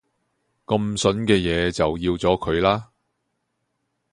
[0.65, 2.89] 咁旬嘅嘢就要咗佢啦